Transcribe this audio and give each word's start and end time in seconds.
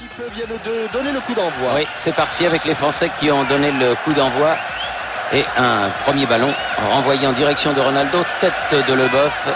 Qui 0.00 0.06
viennent 0.34 0.48
de 0.64 0.90
donner 0.94 1.12
le 1.12 1.20
coup 1.20 1.34
d'envoi. 1.34 1.74
Oui, 1.74 1.86
c'est 1.94 2.14
parti 2.14 2.46
avec 2.46 2.64
les 2.64 2.74
Français 2.74 3.10
qui 3.20 3.30
ont 3.30 3.44
donné 3.44 3.70
le 3.70 3.94
coup 3.96 4.14
d'envoi. 4.14 4.56
Et 5.34 5.44
un 5.58 5.90
premier 6.06 6.24
ballon 6.24 6.54
renvoyé 6.90 7.26
en 7.26 7.34
direction 7.34 7.74
de 7.74 7.80
Ronaldo, 7.80 8.24
tête 8.40 8.88
de 8.88 8.94
Leboeuf. 8.94 9.48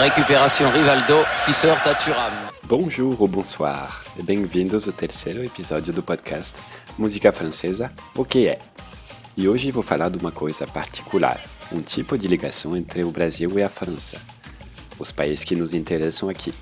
Récupération 0.00 0.70
Rivaldo 0.70 1.24
qui 1.44 1.52
sort 1.52 1.76
à 1.84 1.94
Thuram. 1.94 2.32
Bonjour 2.64 3.20
ou 3.20 3.28
bonsoir 3.28 4.02
e 4.18 4.22
bem-vindos 4.22 4.86
ao 4.86 4.94
terceiro 4.94 5.44
episódio 5.44 5.92
do 5.92 6.02
podcast 6.02 6.58
Música 6.96 7.30
Francesa, 7.30 7.92
o 8.16 8.24
que 8.24 8.46
é? 8.46 8.58
E 9.36 9.46
hoje 9.46 9.70
vou 9.70 9.82
falar 9.82 10.08
de 10.08 10.16
uma 10.16 10.32
coisa 10.32 10.66
particular, 10.66 11.38
um 11.70 11.82
tipo 11.82 12.16
de 12.16 12.26
ligação 12.28 12.74
entre 12.74 13.04
o 13.04 13.10
Brasil 13.10 13.58
e 13.58 13.62
a 13.62 13.68
França, 13.68 14.16
os 14.98 15.12
países 15.12 15.44
que 15.44 15.54
nos 15.54 15.74
interessam 15.74 16.30
aqui. 16.30 16.54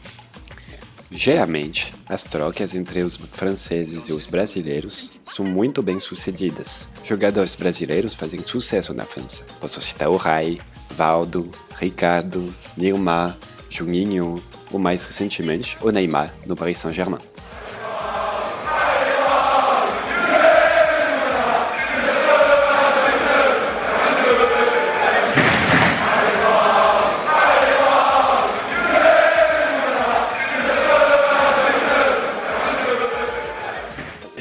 Geralmente, 1.11 1.95
as 2.07 2.23
trocas 2.23 2.75
entre 2.75 3.01
os 3.03 3.17
franceses 3.17 4.09
e 4.09 4.13
os 4.13 4.27
brasileiros 4.27 5.19
são 5.25 5.45
muito 5.45 5.83
bem 5.83 5.99
sucedidas. 5.99 6.89
Jogadores 7.03 7.57
brasileiros 7.57 8.15
fazem 8.15 8.43
sucesso 8.43 8.93
na 8.93 9.05
França. 9.05 9.45
Posso 9.59 9.81
citar 9.81 10.11
o 10.11 10.17
Rai, 10.17 10.61
Valdo, 10.91 11.51
Ricardo, 11.79 12.55
Nilmar, 12.77 13.37
Juninho 13.71 14.43
ou 14.71 14.79
mais 14.79 15.05
recentemente 15.07 15.79
o 15.81 15.91
Neymar 15.91 16.33
no 16.47 16.55
Paris 16.55 16.79
Saint-Germain. 16.79 17.21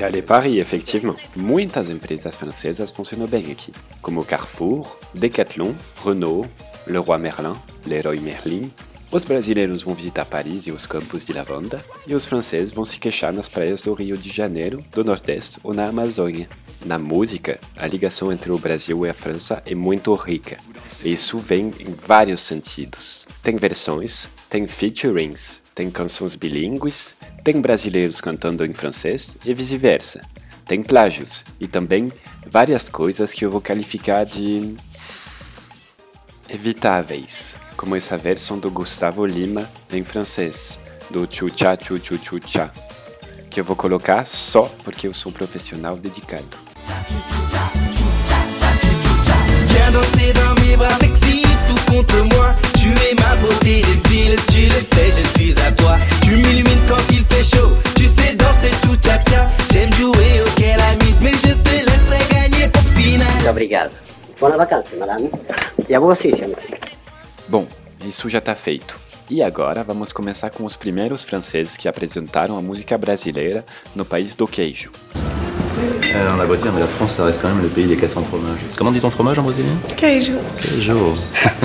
Allez 0.07 0.23
Paris, 0.23 0.57
effectivement. 0.57 1.17
Muitas 1.35 1.89
empresas 1.89 2.33
francesas 2.33 2.91
funcionam 2.91 3.27
bem 3.27 3.52
aqui, 3.52 3.73
como 4.02 4.23
Carrefour, 4.23 4.97
Decathlon, 5.13 5.73
Renault, 6.02 6.50
Leroy 6.88 7.19
Merlin, 7.19 7.55
Leroy 7.86 8.17
Merlin. 8.22 8.72
Os 9.11 9.25
brasileiros 9.25 9.83
vão 9.83 9.94
visitar 9.94 10.23
Paris 10.23 10.66
e 10.66 10.72
os 10.72 10.85
campos 10.85 11.25
de 11.25 11.33
lavanda, 11.33 11.83
e 12.08 12.16
os 12.16 12.25
franceses 12.25 12.72
vão 12.72 12.85
se 12.85 12.97
queixar 13.00 13.33
nas 13.33 13.50
praias 13.50 13.81
do 13.81 13.94
Rio 13.94 14.17
de 14.17 14.31
Janeiro, 14.31 14.81
do 14.94 15.03
Nordeste 15.03 15.59
ou 15.61 15.73
na 15.73 15.89
Amazônia. 15.89 16.47
Na 16.85 16.97
música, 16.97 17.59
a 17.75 17.85
ligação 17.85 18.31
entre 18.31 18.50
o 18.50 18.58
Brasil 18.58 19.05
e 19.05 19.09
a 19.09 19.13
França 19.13 19.61
é 19.66 19.75
muito 19.75 20.16
rica. 20.16 20.58
Isso 21.03 21.38
vem 21.38 21.73
em 21.81 21.91
vários 21.91 22.39
sentidos. 22.39 23.28
Tem 23.44 23.58
versões, 23.58 24.30
tem 24.50 24.67
featurings, 24.67 25.61
tem 25.78 25.92
canções 25.92 26.36
bilíngues, 26.36 27.16
tem 27.44 27.61
brasileiros 27.61 28.20
cantando 28.20 28.66
em 28.66 28.73
francês 28.73 29.38
e 29.45 29.53
vice-versa. 29.53 30.25
Tem 30.66 30.81
plágios 30.81 31.45
e 31.59 31.67
também 31.67 32.11
várias 32.47 32.89
coisas 32.89 33.31
que 33.31 33.45
eu 33.45 33.52
vou 33.52 33.61
qualificar 33.61 34.25
de 34.25 34.75
evitáveis, 36.50 37.56
como 37.78 37.95
essa 37.95 38.17
versão 38.17 38.58
do 38.58 38.72
Gustavo 38.72 39.23
Lima 39.23 39.69
em 39.94 40.03
francês, 40.03 40.80
do 41.11 41.28
Chucha 41.31 41.78
Chuchu 41.80 42.17
Chucha, 42.17 42.72
que 43.47 43.59
eu 43.59 43.64
vou 43.64 43.75
colocar 43.75 44.25
só 44.25 44.64
porque 44.84 45.08
eu 45.08 45.14
sou 45.14 45.31
um 45.31 45.34
profissional 45.34 45.95
dedicado. 45.95 46.58
Tout 51.88 51.93
contre 51.93 52.23
moi. 52.35 52.52
Tu 52.80 52.89
es 52.89 53.16
ma 53.16 53.35
beauté 53.41 53.81
des 53.81 54.16
îles, 54.16 54.39
tu 54.47 54.66
le 54.66 54.81
sais, 54.95 55.11
je 55.17 55.39
suis 55.39 55.59
à 55.66 55.71
toi. 55.71 55.97
Tu 56.21 56.31
m'illumines 56.31 56.85
quand 56.88 57.02
il 57.11 57.23
fait 57.25 57.44
chaud, 57.44 57.71
tu 57.95 58.07
sais 58.07 58.33
danser 58.35 58.71
tout 58.81 58.95
tcha-tcha. 58.97 59.47
J'aime 59.71 59.91
jouer 59.94 60.44
mise, 61.02 61.21
mais 61.21 61.33
je 61.33 61.53
te 61.53 61.75
laisserai 61.75 62.49
gagner 62.49 62.66
au 62.66 62.99
final. 62.99 63.33
Muito 63.33 63.49
obrigado. 63.49 63.91
Buona 64.39 64.57
vacanza, 64.57 64.89
madame. 64.99 65.29
E 65.89 65.95
a 65.95 66.00
você, 66.00 66.29
senhor. 66.35 66.57
Bom, 67.47 67.67
isso 68.06 68.29
já 68.29 68.41
tá 68.41 68.56
feito. 68.56 69.00
E 69.29 69.44
agora 69.44 69.83
vamos 69.83 70.13
começar 70.13 70.50
com 70.50 70.63
os 70.63 70.75
primeiros 70.75 71.23
franceses 71.23 71.75
que 71.75 71.88
apresentaram 71.88 72.57
a 72.57 72.62
música 72.62 72.97
brasileira 72.97 73.66
no 73.95 74.06
país 74.06 74.35
do 74.35 74.47
queijo. 74.47 74.91
Euh, 75.77 76.35
on 76.35 76.39
a 76.39 76.45
beau 76.45 76.55
dire, 76.55 76.71
mais 76.73 76.79
la 76.79 76.88
France, 76.88 77.13
ça 77.13 77.25
reste 77.25 77.41
quand 77.41 77.49
même 77.49 77.61
le 77.61 77.69
pays 77.69 77.85
des 77.85 77.97
400 77.97 78.23
fromages. 78.23 78.59
Comment 78.75 78.91
dit 78.91 78.99
ton 78.99 79.09
fromage 79.09 79.38
en 79.38 79.43
brésilien 79.43 79.73
Queijo. 79.95 80.33
Queijo. 80.59 81.15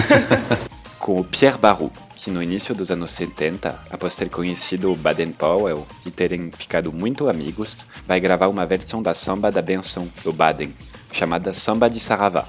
Com 0.98 1.20
o 1.20 1.24
Pierre 1.24 1.58
Barou, 1.58 1.90
que 2.14 2.30
no 2.30 2.42
início 2.42 2.74
dos 2.74 2.90
anos 2.90 3.10
70, 3.10 3.86
após 3.90 4.14
ter 4.14 4.28
conhecido 4.28 4.92
o 4.92 4.96
Baden 4.96 5.32
Powell 5.32 5.86
e 6.06 6.10
terem 6.10 6.50
ficado 6.56 6.92
muito 6.92 7.28
amigos, 7.28 7.84
vai 8.06 8.20
gravar 8.20 8.46
uma 8.48 8.64
versão 8.64 9.02
da 9.02 9.12
samba 9.12 9.50
da 9.50 9.60
benção 9.60 10.08
do 10.22 10.32
Baden, 10.32 10.72
chamada 11.12 11.52
Samba 11.52 11.90
de 11.90 11.98
Saravá, 11.98 12.46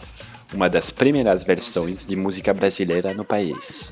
uma 0.53 0.69
das 0.69 0.91
primeiras 0.91 1.43
versões 1.43 2.05
de 2.05 2.15
música 2.15 2.53
brasileira 2.53 3.13
no 3.13 3.25
país. 3.25 3.91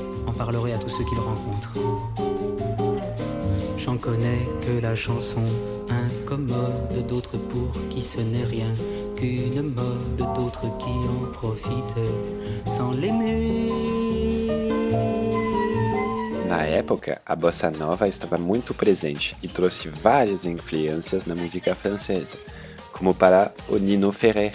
en 0.41 0.45
parlerait 0.45 0.73
à 0.73 0.77
tous 0.77 0.89
ceux 0.89 1.03
qu'il 1.03 1.19
rencontre. 1.19 1.71
J'en 3.77 3.97
connais 3.97 4.47
que 4.61 4.81
la 4.81 4.95
chanson 4.95 5.43
incommode, 5.89 7.05
d'autres 7.07 7.37
pour 7.37 7.71
qui 7.89 8.01
ce 8.01 8.19
n'est 8.19 8.45
rien 8.45 8.73
qu'une 9.15 9.73
mode, 9.73 10.17
d'autres 10.17 10.65
qui 10.79 10.89
en 10.89 11.31
profitent 11.31 12.07
sans 12.65 12.91
l'aimer. 12.91 13.69
Na 16.47 16.67
época, 16.67 17.21
a 17.25 17.35
bossa 17.35 17.71
nova 17.71 18.07
estava 18.07 18.37
muito 18.37 18.73
presente 18.73 19.35
e 19.41 19.47
trouxe 19.47 19.89
várias 19.89 20.43
influências 20.45 21.25
na 21.25 21.35
música 21.35 21.75
francesa, 21.75 22.37
como 22.91 23.13
para 23.13 23.53
o 23.69 23.77
Nino 23.77 24.11
Ferrer, 24.11 24.53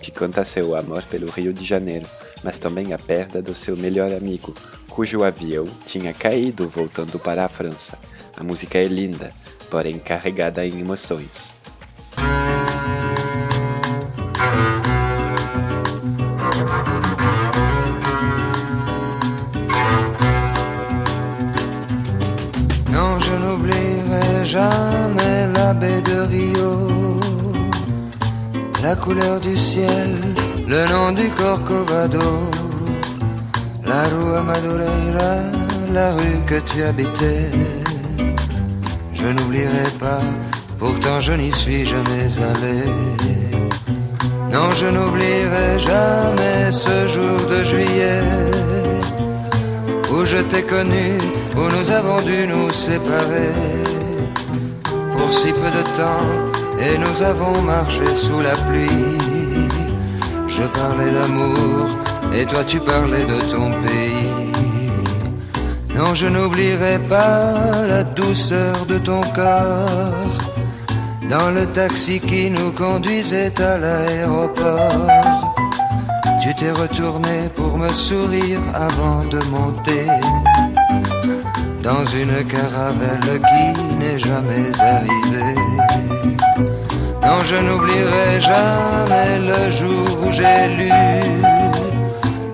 que 0.00 0.10
canta 0.10 0.44
seu 0.44 0.74
amor 0.74 1.02
pelo 1.04 1.28
Rio 1.30 1.52
de 1.52 1.64
Janeiro, 1.64 2.06
mas 2.42 2.58
também 2.58 2.92
a 2.92 2.98
perda 2.98 3.42
do 3.42 3.54
seu 3.54 3.76
melhor 3.76 4.12
amigo, 4.14 4.54
cujo 4.96 5.22
avião 5.22 5.66
tinha 5.84 6.14
caído 6.14 6.66
voltando 6.66 7.18
para 7.18 7.44
a 7.44 7.50
França. 7.50 7.98
A 8.34 8.42
música 8.42 8.78
é 8.78 8.86
linda, 8.86 9.30
porém 9.70 9.98
carregada 9.98 10.64
em 10.64 10.80
emoções. 10.80 11.52
Non, 22.90 23.20
je 23.20 23.32
n'oublierai 23.36 24.46
jamais 24.46 25.52
la 25.52 25.74
baie 25.74 26.00
de 26.00 26.20
Rio, 26.26 27.20
la 28.82 28.96
couleur 28.96 29.40
du 29.40 29.58
ciel, 29.58 30.18
le 30.66 30.88
nom 30.88 31.12
du 31.12 31.28
Corcovado, 31.32 32.65
la 33.86 34.02
rue 34.08 34.42
Madureira, 34.44 35.32
la 35.92 36.12
rue 36.12 36.40
que 36.46 36.58
tu 36.68 36.82
habitais. 36.82 37.50
Je 39.14 39.26
n'oublierai 39.26 39.90
pas, 39.98 40.22
pourtant 40.78 41.20
je 41.20 41.32
n'y 41.32 41.52
suis 41.52 41.86
jamais 41.86 42.28
allé. 42.50 42.82
Non, 44.52 44.72
je 44.72 44.86
n'oublierai 44.86 45.78
jamais 45.78 46.70
ce 46.70 47.08
jour 47.08 47.38
de 47.50 47.64
juillet 47.64 48.22
je 50.26 50.38
t'ai 50.38 50.62
connu, 50.62 51.18
où 51.56 51.64
nous 51.76 51.90
avons 51.92 52.20
dû 52.20 52.46
nous 52.48 52.70
séparer 52.70 53.52
pour 55.16 55.32
si 55.32 55.52
peu 55.52 55.70
de 55.78 55.84
temps, 56.00 56.28
et 56.80 56.98
nous 56.98 57.22
avons 57.22 57.62
marché 57.62 58.06
sous 58.16 58.40
la 58.40 58.56
pluie. 58.66 59.06
Je 60.48 60.64
parlais 60.80 61.12
d'amour, 61.16 61.86
et 62.38 62.44
toi 62.44 62.62
tu 62.64 62.78
parlais 62.80 63.24
de 63.24 63.40
ton 63.52 63.70
pays. 63.84 64.30
Non, 65.94 66.14
je 66.14 66.26
n'oublierai 66.26 66.98
pas 67.08 67.86
la 67.86 68.02
douceur 68.04 68.84
de 68.86 68.98
ton 68.98 69.22
corps 69.38 70.38
dans 71.30 71.50
le 71.50 71.64
taxi 71.66 72.20
qui 72.20 72.50
nous 72.50 72.70
conduisait 72.72 73.54
à 73.60 73.78
l'aéroport. 73.78 75.54
Tu 76.42 76.54
t'es 76.54 76.70
retourné 76.70 77.48
pour 77.54 77.78
me 77.78 77.90
sourire 77.92 78.60
avant 78.74 79.24
de 79.24 79.40
monter 79.56 80.06
dans 81.82 82.04
une 82.04 82.44
caravelle 82.44 83.40
qui 83.50 83.96
n'est 83.98 84.18
jamais 84.18 84.68
arrivée. 84.80 85.60
Non, 87.22 87.42
je 87.42 87.56
n'oublierai 87.56 88.40
jamais 88.40 89.38
le 89.50 89.70
jour 89.70 90.06
où 90.24 90.32
j'ai 90.32 90.68
lu 90.76 91.55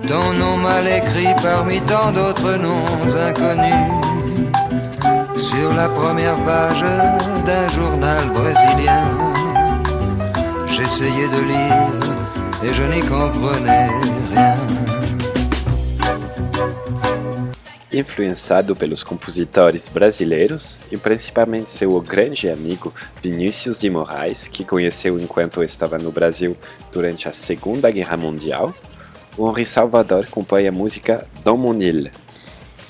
ton 0.07 0.33
nom 0.33 0.57
mal 0.57 0.87
écrit 0.87 1.33
parmi 1.41 1.81
tant 1.81 2.11
d'autres 2.11 2.55
noms 2.57 3.15
inconnus 3.15 3.87
sur 5.35 5.73
la 5.73 5.87
première 5.89 6.35
page 6.43 6.83
d'un 7.45 7.69
journal 7.69 8.29
brésilien. 8.31 9.03
J'essayais 10.67 11.27
de 11.27 11.41
lire 11.51 12.13
et 12.63 12.73
je 12.73 12.83
n'y 12.83 13.01
comprenais 13.01 13.89
rien. 14.31 14.57
Influenciado 17.95 18.75
pelos 18.75 19.03
compositores 19.03 19.87
brasileiros 19.87 20.79
e 20.91 20.97
principalmente 20.97 21.69
seu 21.69 22.01
grande 22.01 22.49
amigo 22.49 22.91
Vinícius 23.21 23.77
de 23.77 23.87
Moraes, 23.89 24.47
que 24.47 24.65
conheceu 24.65 25.19
enquanto 25.19 25.61
estava 25.63 25.99
no 25.99 26.11
Brasil 26.11 26.57
durante 26.91 27.27
a 27.27 27.31
Segunda 27.31 27.91
Guerra 27.91 28.17
Mundial, 28.17 28.73
Henri 29.37 29.65
Salvador 29.65 30.27
compõe 30.27 30.67
a 30.67 30.71
música 30.71 31.25
Dom 31.43 31.57
Monil, 31.57 32.11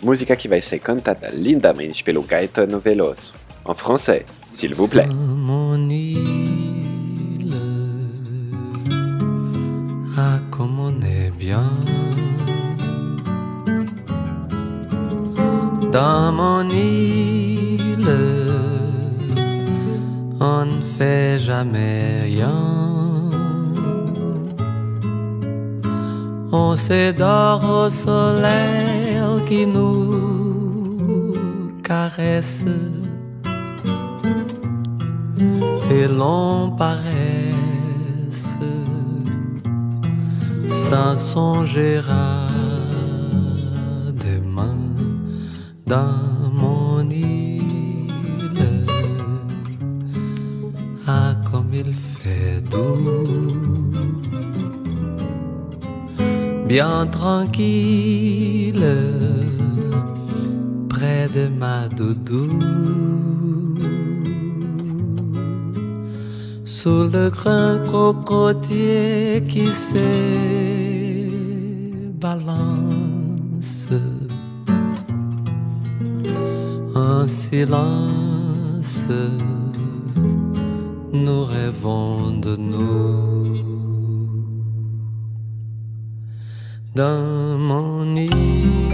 música 0.02 0.36
que 0.36 0.48
vai 0.48 0.62
ser 0.62 0.80
cantada 0.80 1.30
lindamente 1.30 2.04
pelo 2.04 2.22
Gaetano 2.22 2.80
Veloso, 2.80 3.34
em 3.68 3.74
francês, 3.74 4.26
s'il 4.52 4.76
vous 4.76 4.90
plaît. 4.90 5.08
Mon 5.08 5.90
île, 5.90 7.56
ah 10.18 10.40
comme 10.52 10.80
on 10.80 11.02
est 11.02 11.32
bien. 11.32 11.70
Dans 15.92 16.32
mon 16.34 16.70
île, 16.70 18.10
on 20.40 20.66
ne 20.66 20.82
fait 20.82 21.40
jamais 21.40 22.24
rien 22.24 22.93
On 26.56 26.76
s'édore 26.76 27.64
au 27.64 27.90
soleil 27.90 29.18
qui 29.48 29.66
nous 29.66 31.34
caresse. 31.84 32.66
Et 35.90 36.08
l'on 36.08 36.70
paresse 36.78 38.60
sans 40.68 41.18
songer 41.18 42.02
à 42.08 42.48
demain 44.12 44.78
dans 45.88 46.23
bien 56.74 57.06
tranquille, 57.06 58.98
près 60.90 61.30
de 61.38 61.48
ma 61.62 61.88
doudou. 61.88 62.50
Sous 66.66 67.04
le 67.16 67.30
grand 67.30 67.78
cocotier 67.92 69.44
qui 69.48 69.68
se 69.72 70.10
balance 72.26 73.90
en 76.96 77.28
silence, 77.28 79.10
nous 81.12 81.44
rêvons 81.46 82.40
de 82.46 82.56
nous. 82.56 83.73
Dans 86.96 87.58
mon 87.58 88.16
île, 88.16 88.94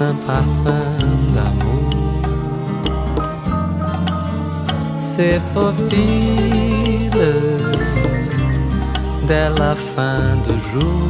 un 0.00 0.14
parfum 0.24 0.88
d'amour 1.34 2.22
s'effaufile 4.98 5.90
dès 9.26 9.50
la 9.58 9.74
fin 9.74 10.36
du 10.46 10.54
jour. 10.70 11.08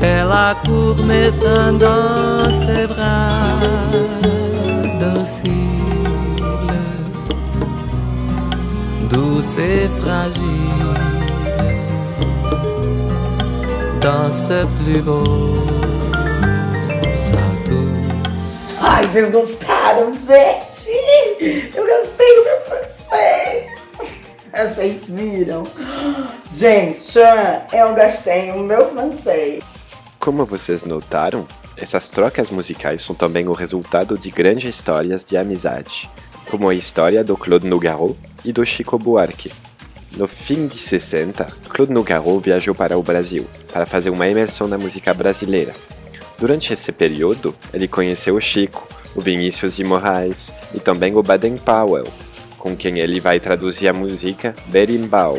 Elle 0.00 0.32
accourt 0.32 1.04
mettant 1.04 1.74
dans 1.74 2.50
ses 2.50 2.86
bras 2.86 3.60
dociles, 4.98 6.01
douce 9.12 9.58
et 9.58 9.88
fragile, 10.00 10.94
dans 14.00 14.32
ce 14.32 14.64
plus 14.78 15.02
beau. 15.02 15.66
Ai, 18.80 19.06
vocês 19.06 19.30
gostaram, 19.30 20.16
gente? 20.16 21.70
Eu 21.74 21.86
gastei 21.86 22.38
o 22.38 22.44
meu 22.44 22.60
francês. 22.62 23.70
Vocês 24.52 25.04
viram? 25.08 25.66
Gente, 26.46 27.18
eu 27.72 27.94
gastei 27.94 28.50
o 28.52 28.60
meu 28.60 28.88
francês. 28.90 29.62
Como 30.18 30.44
vocês 30.44 30.84
notaram, 30.84 31.46
essas 31.76 32.08
trocas 32.08 32.50
musicais 32.50 33.02
são 33.02 33.14
também 33.14 33.48
o 33.48 33.52
resultado 33.52 34.16
de 34.16 34.30
grandes 34.30 34.74
histórias 34.74 35.24
de 35.24 35.36
amizade, 35.36 36.08
como 36.50 36.68
a 36.68 36.74
história 36.74 37.24
do 37.24 37.36
Claude 37.36 37.66
Nougaro 37.66 38.16
e 38.44 38.52
do 38.52 38.64
Chico 38.64 38.98
Buarque. 38.98 39.52
No 40.16 40.28
fim 40.28 40.66
de 40.66 40.76
60, 40.76 41.44
Claude 41.68 41.92
Nougaro 41.92 42.38
viajou 42.38 42.74
para 42.74 42.98
o 42.98 43.02
Brasil 43.02 43.46
para 43.72 43.86
fazer 43.86 44.10
uma 44.10 44.28
imersão 44.28 44.68
na 44.68 44.76
música 44.76 45.14
brasileira. 45.14 45.74
Durante 46.38 46.72
esse 46.72 46.92
período, 46.92 47.54
ele 47.72 47.88
conheceu 47.88 48.36
o 48.36 48.40
Chico, 48.40 48.86
o 49.14 49.20
Vinícius 49.20 49.76
de 49.76 49.84
Moraes 49.84 50.52
e 50.74 50.80
também 50.80 51.14
o 51.14 51.22
Baden 51.22 51.56
Powell, 51.56 52.06
com 52.58 52.76
quem 52.76 52.98
ele 52.98 53.20
vai 53.20 53.40
traduzir 53.40 53.88
a 53.88 53.92
música 53.92 54.54
Berimbau. 54.66 55.38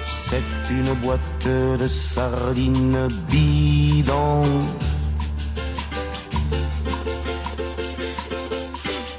c'est 0.31 0.73
une 0.73 0.93
boîte 1.03 1.45
de 1.77 1.87
sardines 1.89 3.09
bidon. 3.29 4.43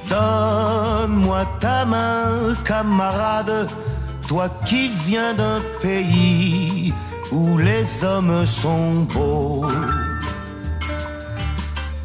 Donne-moi 0.08 1.44
ta 1.60 1.84
main, 1.84 2.54
camarade, 2.64 3.68
Toi 4.26 4.48
qui 4.64 4.88
viens 4.88 5.34
d'un 5.34 5.60
pays 5.82 6.94
où 7.30 7.58
les 7.58 8.04
hommes 8.04 8.46
sont 8.46 9.02
beaux. 9.14 9.66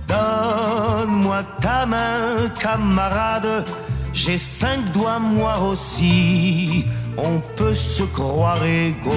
Donne-moi 0.10 1.44
ta 1.62 1.86
main, 1.86 2.50
camarade. 2.60 3.66
J'ai 4.12 4.38
cinq 4.38 4.92
doigts, 4.92 5.20
moi 5.20 5.56
aussi. 5.60 6.86
On 7.18 7.40
peut 7.56 7.74
se 7.74 8.04
croire 8.04 8.64
égaux. 8.64 9.14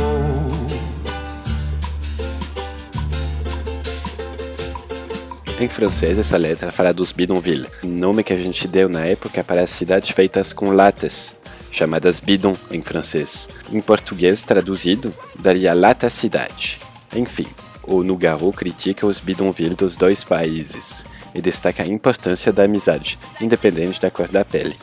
Em 5.61 5.69
francês, 5.69 6.19
essa 6.19 6.39
letra 6.39 6.73
fala 6.73 6.95
dos 6.95 7.13
bidonville, 7.13 7.67
nome 7.83 8.25
que 8.25 8.33
a 8.33 8.37
gente 8.37 8.67
deu 8.67 8.89
na 8.89 9.05
época 9.05 9.45
para 9.45 9.61
as 9.61 9.69
cidades 9.69 10.09
feitas 10.09 10.55
com 10.55 10.71
latas, 10.71 11.35
chamadas 11.71 12.19
bidon 12.19 12.57
em 12.71 12.83
francês. 12.83 13.47
Em 13.71 13.83
português, 13.83 14.45
traduzido, 14.45 15.13
daria 15.39 15.75
lata 15.75 16.09
cidade. 16.09 16.81
Enfim, 17.15 17.47
o 17.83 18.03
Nougaro 18.03 18.51
critica 18.53 19.07
os 19.07 19.21
bidonville 19.21 19.75
dos 19.75 19.97
dois 19.97 20.25
países 20.25 21.05
e 21.35 21.43
destaca 21.43 21.83
a 21.83 21.87
importância 21.87 22.51
da 22.51 22.63
amizade, 22.63 23.19
independente 23.39 24.01
da 24.01 24.11
cor 24.11 24.29
da 24.29 24.43
pele. 24.43 24.75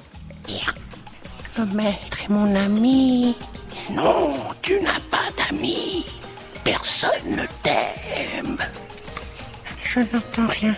Le 1.58 1.66
maître 1.74 2.22
est 2.24 2.30
mon 2.30 2.56
ami. 2.56 3.36
Non, 3.92 4.36
tu 4.62 4.80
n'as 4.80 5.00
pas 5.10 5.32
d'amis. 5.36 6.06
Personne 6.64 7.10
ne 7.32 7.46
t'aime. 7.64 8.58
Je 9.84 10.02
n'entends 10.02 10.48
rien. 10.48 10.76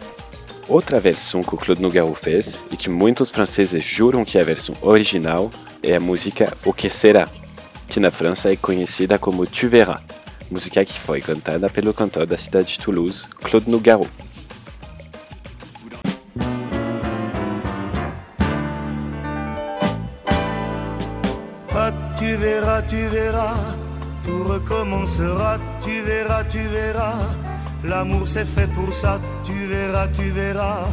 Outra 0.69 0.99
versão 0.99 1.43
que 1.43 1.55
o 1.55 1.57
Claude 1.57 1.81
Nougaro 1.81 2.13
fez, 2.13 2.63
e 2.71 2.77
que 2.77 2.89
muitos 2.89 3.29
franceses 3.31 3.83
juram 3.83 4.23
que 4.23 4.37
é 4.37 4.41
a 4.41 4.45
versão 4.45 4.75
original, 4.81 5.51
é 5.83 5.95
a 5.95 5.99
música 5.99 6.55
O 6.63 6.71
Que 6.71 6.89
Será, 6.89 7.27
que 7.89 7.99
na 7.99 8.11
França 8.11 8.53
é 8.53 8.55
conhecida 8.55 9.19
como 9.19 9.45
Tu 9.47 9.67
Verras, 9.67 10.01
música 10.49 10.85
que 10.85 10.97
foi 10.97 11.19
cantada 11.21 11.69
pelo 11.69 11.93
cantor 11.93 12.25
da 12.25 12.37
cidade 12.37 12.73
de 12.73 12.79
Toulouse, 12.79 13.25
Claude 13.41 13.69
Nougaro. 13.69 14.07
Verras, 22.59 22.81
tu 22.81 23.07
verras, 23.07 23.55
tout 24.25 24.43
recommencera, 24.43 25.57
tu 25.83 26.01
verras, 26.01 26.43
tu 26.45 26.59
verras. 26.59 27.19
L'amour 27.83 28.27
c'est 28.27 28.45
fait 28.45 28.69
pour 28.73 28.93
ça, 28.93 29.19
tu 29.45 29.65
verras, 29.65 30.07
tu 30.07 30.29
verras. 30.29 30.87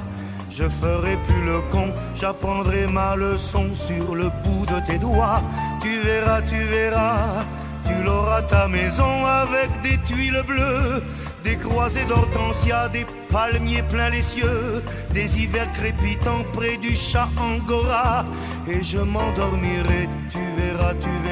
Je 0.50 0.68
ferai 0.68 1.16
plus 1.26 1.44
le 1.44 1.61
con, 1.73 1.92
j'apprendrai 2.14 2.87
ma 2.87 3.16
leçon 3.16 3.75
sur 3.75 4.14
le 4.14 4.30
bout 4.42 4.64
de 4.66 4.78
tes 4.87 4.99
doigts. 4.99 5.42
Tu 5.82 6.00
verras, 6.00 6.40
tu 6.42 6.58
verras, 6.64 7.44
tu 7.85 8.02
l'auras 8.04 8.42
ta 8.42 8.68
maison 8.68 9.26
avec 9.26 9.68
des 9.82 9.99
tuiles 10.06 10.42
bleues, 10.46 11.02
des 11.44 11.56
croisées 11.56 12.04
d'hortensia, 12.04 12.88
des 12.88 13.06
palmiers 13.30 13.82
plein 13.82 14.11
les 14.11 14.23
cieux, 14.23 14.82
des 15.12 15.38
hivers 15.38 15.70
crépitants 15.73 16.44
près 16.52 16.76
du 16.76 16.94
chat 16.94 17.28
angora. 17.38 18.25
Et 18.68 18.82
je 18.82 18.99
m'endormirai, 18.99 20.08
tu 20.30 20.38
verras, 20.56 20.94
tu 20.94 21.08
verras. 21.08 21.25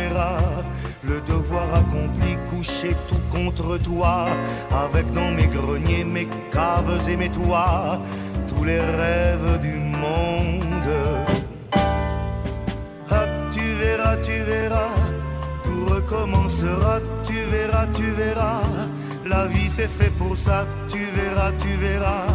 Le 1.03 1.21
devoir 1.29 1.75
accompli, 1.75 2.37
couché 2.51 2.95
tout 3.09 3.21
contre 3.31 3.79
toi, 3.79 4.27
avec 4.71 5.13
dans 5.13 5.31
mes 5.31 5.47
greniers, 5.47 6.05
mes 6.05 6.29
caves 6.51 7.09
et 7.09 7.17
mes 7.17 7.29
toits, 7.29 8.01
tous 8.49 8.65
les 8.65 8.81
rêves 8.81 9.61
du 9.61 9.75
monde. 9.75 10.91
Hop, 13.11 13.29
tu 13.53 13.75
verras, 13.83 14.17
tu 14.19 14.43
verras, 14.43 14.95
tout 15.65 15.85
recommencera, 15.95 17.01
tu 17.27 17.39
verras, 17.51 17.87
tu 17.95 18.11
verras. 18.13 18.63
La 19.27 19.47
vie 19.47 19.69
c'est 19.69 19.89
fait 19.89 20.13
pour 20.19 20.37
ça, 20.37 20.67
tu 20.89 21.01
verras, 21.17 21.51
tu 21.61 21.71
verras. 21.77 22.27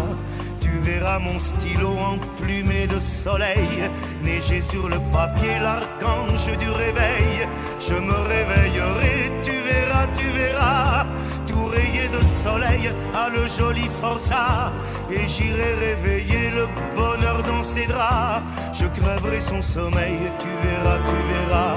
Tu 0.81 0.91
verras 0.91 1.19
mon 1.19 1.37
stylo 1.39 1.89
emplumé 1.99 2.87
de 2.87 2.99
soleil, 2.99 3.89
neiger 4.23 4.61
sur 4.61 4.87
le 4.87 4.97
papier 5.11 5.59
l'archange 5.59 6.57
du 6.57 6.69
réveil. 6.69 7.47
Je 7.79 7.95
me 7.95 8.13
réveillerai, 8.13 9.31
tu 9.43 9.51
verras, 9.51 10.07
tu 10.15 10.25
verras, 10.27 11.05
tout 11.47 11.65
rayé 11.65 12.07
de 12.07 12.21
soleil 12.43 12.93
à 13.13 13.29
le 13.29 13.47
joli 13.47 13.89
forçat. 14.01 14.71
Et 15.11 15.27
j'irai 15.27 15.73
réveiller 15.87 16.49
le 16.51 16.67
bonheur 16.95 17.43
dans 17.43 17.63
ses 17.63 17.85
draps. 17.85 18.43
Je 18.71 18.85
crèverai 18.85 19.41
son 19.41 19.61
sommeil, 19.61 20.31
tu 20.39 20.51
verras, 20.65 20.99
tu 21.09 21.19
verras. 21.33 21.75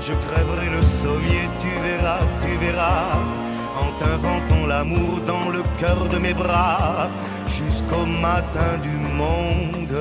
Je 0.00 0.12
crèverai 0.26 0.70
le 0.70 0.82
sommier, 0.82 1.48
tu 1.60 1.68
verras, 1.82 2.20
tu 2.40 2.56
verras 2.64 3.37
en 3.80 3.92
t'inventant 3.98 4.66
l'amour 4.66 5.20
dans 5.26 5.48
le 5.48 5.62
cœur 5.78 6.08
de 6.08 6.18
mes 6.18 6.34
bras 6.34 7.10
jusqu'au 7.46 8.04
matin 8.06 8.78
du 8.82 8.90
monde. 8.90 9.96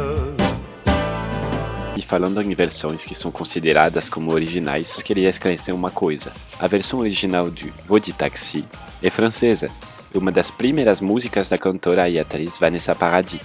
E 1.95 2.01
falando 2.01 2.41
em 2.41 2.53
versões 2.53 3.03
que 3.03 3.15
são 3.15 3.31
consideradas 3.31 4.07
como 4.07 4.31
originais, 4.31 5.01
queria 5.01 5.29
esclarecer 5.29 5.73
uma 5.73 5.89
coisa. 5.89 6.31
A 6.59 6.67
versão 6.67 6.99
original 6.99 7.49
de 7.49 7.73
Vou 7.87 7.99
de 7.99 8.13
Taxi 8.13 8.63
é 9.01 9.09
francesa, 9.09 9.69
uma 10.13 10.31
das 10.31 10.51
primeiras 10.51 11.01
músicas 11.01 11.49
da 11.49 11.57
cantora 11.57 12.07
e 12.07 12.19
atriz 12.19 12.57
Vanessa 12.59 12.95
Paradis. 12.95 13.41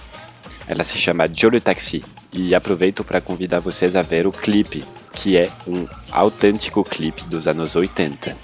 Ela 0.67 0.83
se 0.83 0.97
chama 0.97 1.27
Joe 1.27 1.51
le 1.51 1.59
Taxi, 1.59 2.03
e 2.33 2.55
aproveito 2.55 3.03
para 3.03 3.21
convidar 3.21 3.59
vocês 3.59 3.95
a 3.95 4.01
ver 4.01 4.25
o 4.25 4.31
clipe, 4.31 4.83
que 5.11 5.37
é 5.37 5.49
um 5.67 5.87
autêntico 6.11 6.83
clipe 6.83 7.23
dos 7.25 7.47
anos 7.47 7.75
80. 7.75 8.35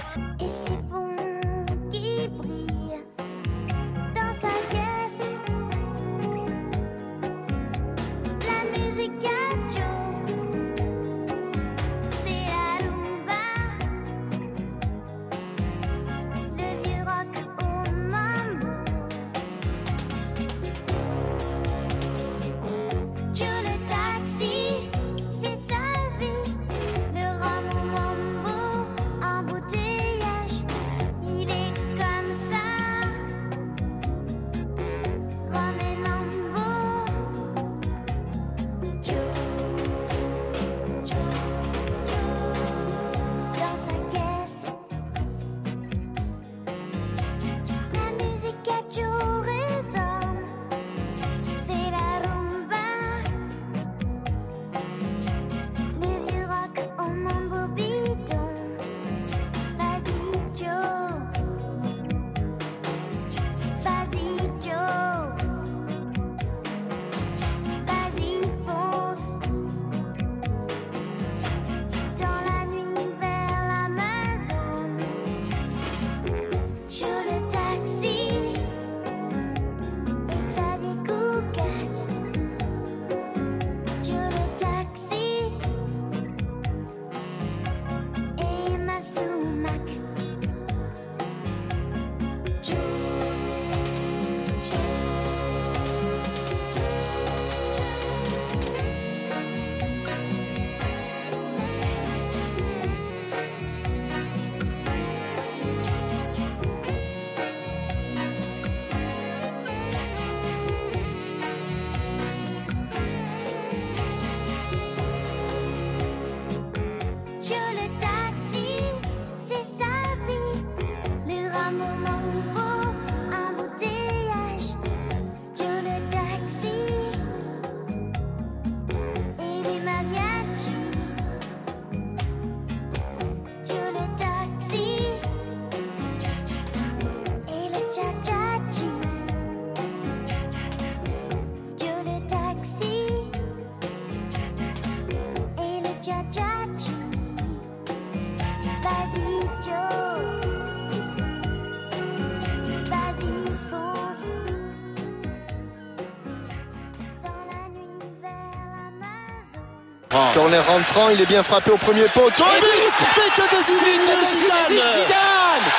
Corner 160.50 160.66
rentrant, 160.66 161.10
il 161.12 161.22
est 161.22 161.28
bien 161.28 161.44
frappé 161.44 161.70
au 161.70 161.78
premier 161.78 162.06
poteau. 162.06 162.44
Et 162.44 162.60
but 162.60 162.94
But 163.16 163.46
de 163.52 163.64
Zidane 163.64 164.90
Zidane 164.90 165.70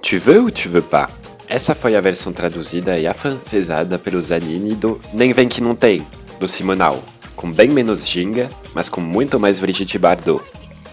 Tu 0.00 0.16
veux 0.16 0.40
ou 0.40 0.50
tu 0.50 0.70
veux 0.70 0.80
pas? 0.80 1.10
Essa 1.46 1.74
foi 1.74 1.94
a 1.94 2.00
versão 2.00 2.32
traduzida 2.32 2.98
e 2.98 3.06
afrancesada 3.06 3.98
pelo 3.98 4.22
Zanini 4.22 4.74
do 4.74 4.98
Nem 5.12 5.34
Vem 5.34 5.46
Que 5.46 5.60
Não 5.60 5.74
Tem, 5.74 6.06
do 6.40 6.48
Simonal, 6.48 7.02
com 7.36 7.52
bem 7.52 7.68
menos 7.68 8.08
ginga, 8.08 8.48
mas 8.74 8.88
com 8.88 9.02
muito 9.02 9.38
mais 9.38 9.60
Brigitte 9.60 9.98
Bardot. 9.98 10.40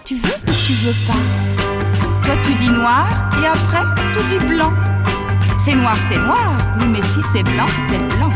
Tu 0.04 0.16
veux 0.16 0.36
ou 0.50 0.54
tu 0.66 0.74
veux 0.74 0.96
pas? 1.08 2.26
Toi 2.26 2.36
tu 2.44 2.54
dis 2.56 2.70
noir 2.70 3.30
et 3.42 3.48
après 3.48 3.86
tu 4.12 4.20
dis 4.28 4.46
blanc. 4.46 4.74
C'est 5.64 5.76
noir, 5.76 5.96
c'est 6.10 6.18
noir, 6.18 6.58
oui 6.82 6.88
mais 6.88 7.02
si 7.02 7.22
c'est 7.32 7.44
blanc, 7.44 7.68
c'est 7.90 8.18
blanc. 8.18 8.30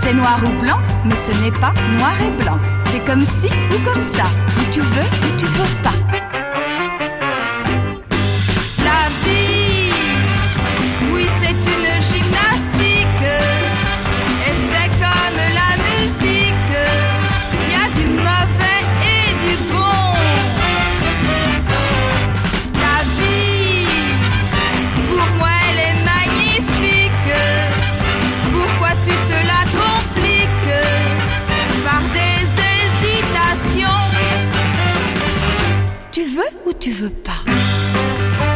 C'est 0.00 0.14
noir 0.14 0.38
ou 0.44 0.60
blanc, 0.60 0.78
mais 1.04 1.16
ce 1.16 1.32
n'est 1.42 1.50
pas 1.50 1.72
noir 1.96 2.14
et 2.24 2.30
blanc. 2.40 2.60
C'est 2.90 3.04
comme 3.04 3.24
si 3.24 3.48
ou 3.48 3.78
comme 3.84 4.02
ça, 4.02 4.24
ou 4.58 4.72
tu 4.72 4.80
veux 4.80 5.08
ou 5.24 5.36
tu 5.38 5.46
veux 5.46 5.82
pas. 5.82 5.92
La 8.84 9.08
vie, 9.24 9.92
oui 11.12 11.26
c'est 11.40 11.50
une 11.50 11.90
gymnastique, 12.10 13.24
et 14.46 14.54
c'est 14.68 14.90
comme 15.04 15.40
la 15.60 15.70
musique, 15.86 16.76
tu 36.88 36.94
veux 36.94 37.10
pas 37.10 37.42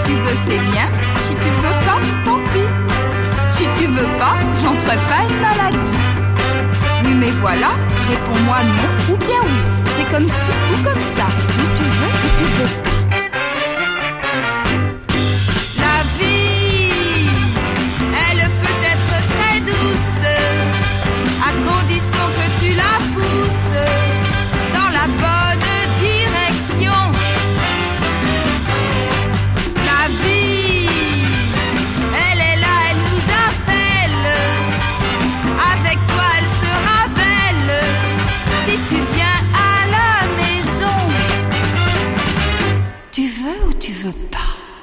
Tu 0.07 0.13
veux 0.13 0.37
c'est 0.47 0.59
bien, 0.71 0.89
si 1.27 1.35
tu 1.35 1.51
veux 1.63 1.87
pas, 1.87 2.01
tant 2.25 2.39
pis. 2.53 2.69
Si 3.51 3.65
tu 3.77 3.87
veux 3.89 4.09
pas, 4.19 4.37
j'en 4.63 4.73
ferai 4.73 4.97
pas 4.97 5.23
une 5.29 5.41
maladie. 5.41 5.99
Oui 7.05 7.15
mais 7.15 7.31
voilà, 7.43 7.73
réponds-moi 8.09 8.57
non 8.79 9.13
ou 9.13 9.17
bien 9.19 9.41
oui. 9.43 9.85
C'est 9.97 10.11
comme 10.11 10.29
si 10.29 10.51
ou 10.73 10.83
comme 10.83 11.03
ça, 11.03 11.27
ou 11.59 11.65
tu 11.77 11.83
veux 11.83 12.13
ou 12.25 12.29
tu 12.39 12.45
veux 12.57 12.83
pas. 12.83 13.02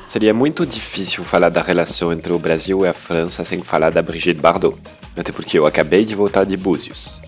Seria 0.09 0.33
muito 0.33 0.65
difícil 0.65 1.23
falar 1.23 1.49
da 1.49 1.61
relação 1.61 2.11
entre 2.11 2.33
o 2.33 2.39
Brasil 2.39 2.83
e 2.83 2.87
a 2.87 2.93
França 2.93 3.43
sem 3.43 3.61
falar 3.61 3.91
da 3.91 4.01
Brigitte 4.01 4.41
Bardot, 4.41 4.75
até 5.15 5.31
porque 5.31 5.59
eu 5.59 5.67
acabei 5.67 6.03
de 6.03 6.15
voltar 6.15 6.45
de 6.45 6.57
Búzios. 6.57 7.21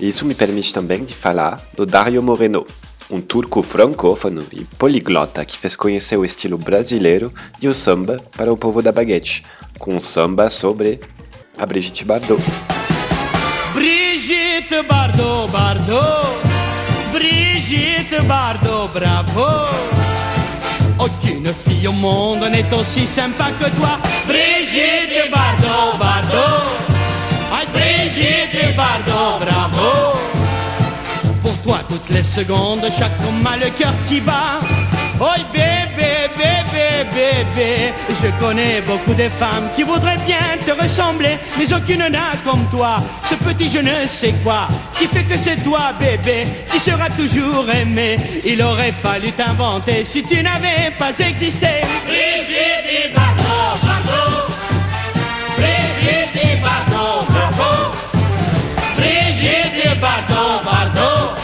E 0.00 0.08
isso 0.08 0.24
me 0.24 0.34
permite 0.34 0.72
também 0.72 1.04
de 1.04 1.14
falar 1.14 1.60
do 1.76 1.84
Dario 1.84 2.22
Moreno, 2.22 2.66
um 3.10 3.20
turco 3.20 3.62
francófono 3.62 4.42
e 4.54 4.64
poliglota 4.78 5.44
que 5.44 5.58
fez 5.58 5.76
conhecer 5.76 6.16
o 6.16 6.24
estilo 6.24 6.56
brasileiro 6.56 7.30
e 7.60 7.68
o 7.68 7.74
samba 7.74 8.24
para 8.34 8.50
o 8.50 8.56
povo 8.56 8.80
da 8.80 8.90
baguete, 8.90 9.44
com 9.78 9.94
um 9.94 10.00
samba 10.00 10.48
sobre 10.48 11.00
a 11.58 11.66
Brigitte 11.66 12.06
Bardot. 12.06 12.42
Brigitte 13.74 14.82
Bardot, 14.88 15.52
Bardot, 15.52 16.38
Brigitte 17.12 18.22
Bardot, 18.22 18.94
bravo. 18.94 20.07
Aucune 20.98 21.46
fille 21.46 21.86
au 21.88 21.92
monde 21.92 22.48
n'est 22.50 22.72
aussi 22.74 23.06
sympa 23.06 23.46
que 23.60 23.68
toi. 23.76 23.98
Brigitte 24.26 25.30
Bardot, 25.32 25.96
Bardot, 25.98 26.66
ah, 27.52 27.64
Brigitte 27.72 28.76
Bardot, 28.76 29.38
bravo. 29.44 30.18
Pour 31.42 31.56
toi, 31.62 31.80
toutes 31.88 32.10
les 32.10 32.22
secondes, 32.22 32.84
chaque 32.98 33.18
homme 33.26 33.46
a 33.46 33.56
le 33.56 33.70
cœur 33.70 33.92
qui 34.08 34.20
bat. 34.20 34.60
Oh 35.20 35.26
bébé, 35.52 36.27
bébé, 37.04 37.92
je 38.08 38.44
connais 38.44 38.80
beaucoup 38.82 39.14
de 39.14 39.28
femmes 39.28 39.68
qui 39.74 39.82
voudraient 39.82 40.18
bien 40.26 40.56
te 40.64 40.72
ressembler, 40.80 41.38
mais 41.58 41.72
aucune 41.72 42.08
n'a 42.08 42.32
comme 42.44 42.64
toi 42.70 42.96
ce 43.28 43.34
petit 43.34 43.68
je 43.70 43.78
ne 43.78 44.06
sais 44.06 44.34
quoi 44.42 44.68
qui 44.98 45.06
fait 45.06 45.24
que 45.24 45.36
c'est 45.36 45.56
toi, 45.62 45.92
bébé, 46.00 46.46
qui 46.70 46.80
sera 46.80 47.08
toujours 47.10 47.66
aimé. 47.70 48.16
Il 48.44 48.60
aurait 48.62 48.92
fallu 49.02 49.30
t'inventer 49.32 50.04
si 50.04 50.22
tu 50.22 50.42
n'avais 50.42 50.90
pas 50.98 51.10
existé. 51.18 51.68
Brigitte 52.06 53.14
Bardot, 53.14 53.78
Bardot, 53.84 54.48
Brigitte 55.56 56.60
Bardot, 56.62 57.24
bravo. 57.30 57.92
Brigitte 58.96 60.00
Bardot, 60.00 60.64
Bardot, 60.64 61.34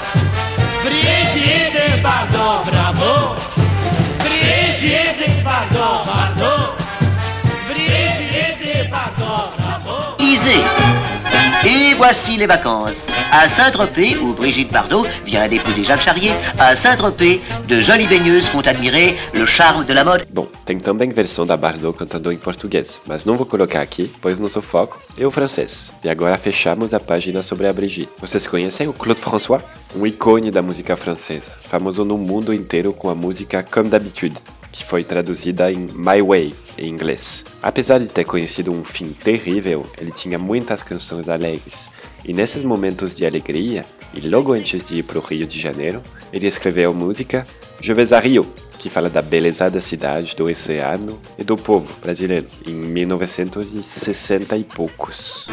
Et 11.67 11.95
voici 11.95 12.37
les 12.37 12.47
vacances. 12.47 13.09
À 13.33 13.49
Saint-Tropez, 13.49 14.19
où 14.19 14.35
Brigitte 14.35 14.71
Bardot 14.71 15.07
vient 15.25 15.49
d'épouser 15.49 15.83
Jacques 15.83 16.03
Charrier, 16.03 16.33
à 16.59 16.77
Saint-Tropez, 16.77 17.41
de 17.67 17.81
jolies 17.81 18.07
baigneuses 18.07 18.49
font 18.49 18.61
admirer 18.61 19.17
le 19.33 19.47
charme 19.47 19.87
de 19.87 19.93
la 19.95 20.05
mode. 20.05 20.27
Bom, 20.31 20.47
tem 20.67 20.79
também 20.79 21.11
versão 21.11 21.47
da 21.47 21.57
Bardot 21.57 21.97
cantando 21.97 22.31
em 22.31 22.37
português, 22.37 23.01
mas 23.07 23.25
não 23.25 23.39
vou 23.39 23.47
colocar 23.47 23.81
aqui, 23.81 24.13
pois 24.21 24.39
nosso 24.39 24.61
foco 24.61 25.03
é 25.17 25.27
o 25.27 25.31
francês. 25.31 25.91
E 26.05 26.11
agora 26.11 26.37
fechamos 26.37 26.93
a 26.93 27.01
página 27.01 27.43
sobre 27.43 27.67
a 27.67 27.73
Brigitte. 27.73 28.13
Vocês 28.21 28.47
conhecem 28.47 28.87
o 28.87 28.93
Claude 28.93 29.23
François? 29.23 29.63
Um 29.97 30.07
ícone 30.07 30.51
da 30.51 30.61
música 30.61 30.97
francesa, 30.97 31.53
famoso 31.63 32.05
no 32.05 32.19
mundo 32.19 32.53
inteiro 32.53 32.93
com 32.93 33.09
a 33.09 33.15
música 33.15 33.63
Comme 33.63 33.89
d'habitude, 33.89 34.37
que 34.75 34.85
foi 34.85 35.05
traduzida 35.05 35.71
em 35.71 35.87
My 35.95 36.21
Way, 36.21 36.53
em 36.77 36.89
inglês. 36.89 37.45
Apesar 37.63 37.99
de 38.01 38.09
ter 38.09 38.25
conhecido 38.25 38.73
um 38.73 38.83
fim 38.83 39.11
terrível, 39.13 39.87
ele 39.97 40.11
tinha 40.11 40.37
muitas 40.37 40.83
canções 40.83 41.29
alegres. 41.29 41.89
E 42.25 42.33
nesses 42.33 42.65
momentos 42.65 43.15
de 43.15 43.25
alegria, 43.25 43.87
e 44.13 44.21
logo 44.29 44.53
antes 44.53 44.85
de 44.85 44.97
ir 44.97 45.05
para 45.05 45.19
o 45.19 45.23
Rio 45.23 45.47
de 45.47 45.61
Janeiro, 45.61 46.03
ele 46.33 46.49
escreveu 46.49 46.91
a 46.91 46.95
música 46.95 47.47
Je 47.81 47.95
vais 47.95 48.13
à 48.13 48.19
Rio, 48.19 48.45
que 48.77 48.91
fala 48.91 49.09
da 49.09 49.23
beleza 49.23 49.71
da 49.71 49.81
cidade, 49.81 50.35
do 50.35 50.47
oceano 50.47 51.21
e 51.39 51.45
do 51.45 51.57
povo 51.57 51.97
brasileiro, 52.01 52.47
em 52.67 52.75
1960 52.75 54.57
e 54.57 54.65
poucos. 54.65 55.47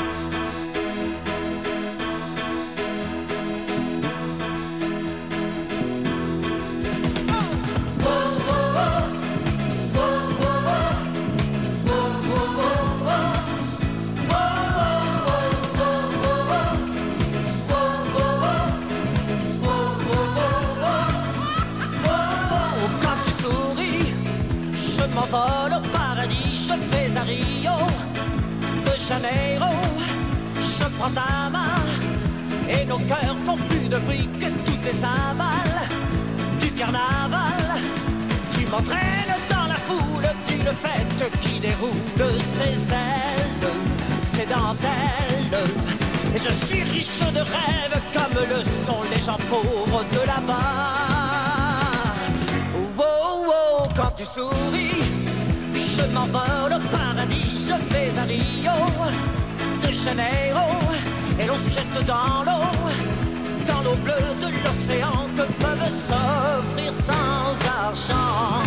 Fête 41.61 41.67
qui 41.67 41.67
déroule 41.67 42.41
ses 42.41 42.91
ailes, 42.91 43.71
ses 44.21 44.45
dentelles. 44.45 45.69
Et 46.33 46.37
je 46.37 46.65
suis 46.65 46.83
riche 46.83 47.19
de 47.33 47.39
rêves 47.39 48.01
comme 48.13 48.35
le 48.49 48.63
sont 48.85 49.03
les 49.13 49.21
gens 49.21 49.37
pauvres 49.49 50.03
de 50.11 50.27
là-bas. 50.27 50.55
Wow, 52.97 53.45
wow, 53.45 53.89
Quand 53.95 54.11
tu 54.15 54.25
souris, 54.25 55.03
je 55.73 56.03
m'envole 56.13 56.73
au 56.73 56.79
paradis, 56.89 57.67
je 57.67 57.93
vais 57.93 58.17
à 58.17 58.23
Rio 58.23 58.77
de 59.83 59.91
Janeiro 59.91 60.69
et 61.39 61.45
l'on 61.45 61.55
se 61.55 61.69
jette 61.73 62.05
dans 62.05 62.43
l'eau, 62.45 62.67
dans 63.67 63.81
l'eau 63.83 63.95
bleue 64.03 64.33
de 64.41 64.47
l'océan 64.63 65.27
que 65.35 65.43
peuvent 65.61 65.91
s'offrir 66.07 66.93
sans 66.93 67.53
argent 67.67 68.61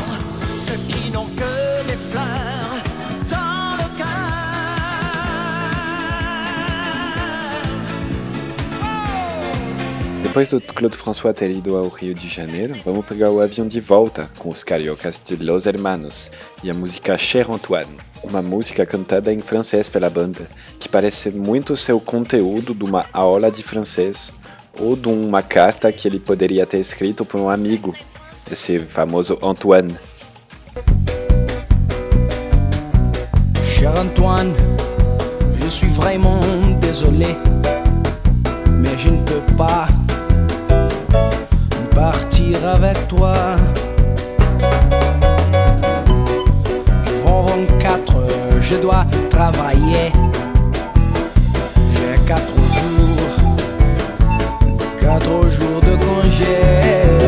ceux 0.67 0.81
qui 0.89 1.11
n'ont 1.11 1.27
que 1.27 1.87
des 1.87 1.97
fleurs 1.97 2.64
Depois 10.35 10.49
do 10.49 10.61
Claude 10.61 10.97
François 10.97 11.33
ter 11.33 11.49
ido 11.49 11.77
ao 11.77 11.87
Rio 11.87 12.13
de 12.13 12.29
Janeiro, 12.29 12.75
vamos 12.85 13.07
pegar 13.07 13.31
o 13.31 13.41
avião 13.41 13.69
de 13.69 13.79
volta 13.79 14.29
com 14.37 14.51
os 14.51 14.65
cariocas 14.65 15.23
de 15.25 15.37
Los 15.37 15.65
Hermanos 15.65 16.29
e 16.61 16.69
a 16.69 16.75
música 16.75 17.17
Cher 17.17 17.49
Antoine, 17.49 17.97
uma 18.21 18.43
música 18.43 18.85
cantada 18.85 19.33
em 19.33 19.39
francês 19.39 19.89
pela 19.89 20.11
banda, 20.11 20.49
que 20.81 20.89
parece 20.89 21.31
muito 21.31 21.77
ser 21.77 21.93
o 21.93 22.01
conteúdo 22.01 22.75
de 22.75 22.83
uma 22.83 23.07
aula 23.13 23.49
de 23.49 23.63
francês 23.63 24.33
ou 24.81 24.97
de 24.97 25.07
uma 25.07 25.41
carta 25.41 25.93
que 25.93 26.09
ele 26.09 26.19
poderia 26.19 26.67
ter 26.67 26.81
escrito 26.81 27.25
por 27.25 27.41
um 27.41 27.49
amigo, 27.49 27.95
esse 28.51 28.81
famoso 28.81 29.39
Antoine. 29.41 29.97
Cher 33.63 33.97
Antoine, 33.97 34.53
je 35.63 35.71
suis 35.71 35.93
vraiment 35.93 36.41
désolé, 36.81 37.37
mais 38.83 39.01
je 39.01 39.11
ne 39.11 39.23
peux 39.23 39.55
pas 39.57 39.89
avec 42.67 43.09
toi. 43.09 43.35
Je 47.05 47.11
vends 47.23 47.43
24 47.43 48.17
heures, 48.17 48.61
je 48.61 48.77
dois 48.77 49.05
travailler. 49.31 50.13
J'ai 51.93 52.27
4 52.27 52.43
jours, 52.77 53.35
4 55.01 55.51
jours 55.51 55.81
de 55.81 55.97
congé. 56.05 57.24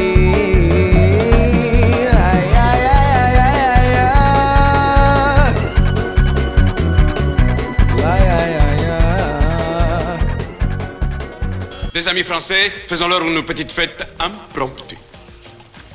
Des 11.94 12.08
amis 12.08 12.24
français, 12.24 12.72
faisons-leur 12.88 13.22
une 13.24 13.44
petite 13.44 13.74
fête 13.74 14.08
impromptue. 14.20 14.98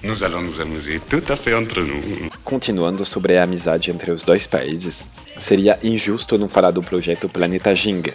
Nous 0.02 0.22
allons 0.22 0.42
nous 0.42 0.60
amuser 0.60 1.00
tout 1.08 1.22
à 1.30 1.36
fait 1.36 1.54
entre 1.54 1.80
nous. 1.80 2.28
Continuando 2.44 3.06
sobre 3.06 3.38
a 3.38 3.42
amizade 3.42 3.90
entre 3.90 4.10
os 4.10 4.22
dois 4.22 4.46
países, 4.46 5.08
seria 5.38 5.78
injusto 5.82 6.36
não 6.36 6.46
falar 6.46 6.72
do 6.72 6.82
projeto 6.82 7.26
Planeta 7.26 7.74
Ginga, 7.74 8.12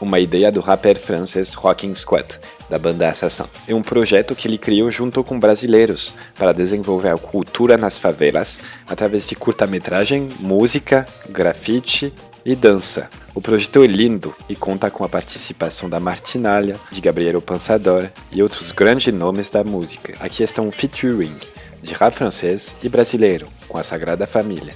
uma 0.00 0.18
ideia 0.18 0.50
do 0.50 0.60
rapper 0.60 0.98
francês 0.98 1.54
Rocking 1.54 1.94
Squad, 1.94 2.38
da 2.68 2.78
banda 2.78 3.08
Assassin. 3.08 3.44
É 3.66 3.74
um 3.74 3.82
projeto 3.82 4.34
que 4.34 4.48
ele 4.48 4.58
criou 4.58 4.90
junto 4.90 5.22
com 5.22 5.38
brasileiros 5.38 6.14
para 6.36 6.52
desenvolver 6.52 7.10
a 7.10 7.18
cultura 7.18 7.76
nas 7.76 7.98
favelas 7.98 8.60
através 8.86 9.26
de 9.26 9.34
curta-metragem, 9.34 10.28
música, 10.40 11.06
grafite 11.28 12.12
e 12.44 12.54
dança. 12.54 13.10
O 13.34 13.40
projeto 13.40 13.82
é 13.82 13.86
lindo 13.86 14.34
e 14.48 14.56
conta 14.56 14.90
com 14.90 15.04
a 15.04 15.08
participação 15.08 15.88
da 15.88 16.00
Martinalha, 16.00 16.76
de 16.90 17.00
Gabriel 17.00 17.40
Pensador 17.40 18.08
e 18.32 18.42
outros 18.42 18.72
grandes 18.72 19.12
nomes 19.12 19.50
da 19.50 19.62
música. 19.62 20.14
Aqui 20.20 20.42
está 20.42 20.60
um 20.60 20.72
featuring 20.72 21.36
de 21.82 21.94
rap 21.94 22.12
francês 22.12 22.76
e 22.82 22.88
brasileiro 22.88 23.46
com 23.68 23.78
a 23.78 23.82
Sagrada 23.82 24.26
Família. 24.26 24.74